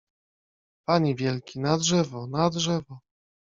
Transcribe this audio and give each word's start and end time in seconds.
—Panie 0.87 1.15
wielki, 1.15 1.59
na 1.59 1.77
drzewo! 1.77 2.27
na 2.27 2.49
drzewo! 2.49 2.99